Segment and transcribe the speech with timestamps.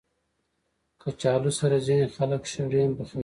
[1.01, 3.19] کچالو سره ځینې خلک شړې هم پخوي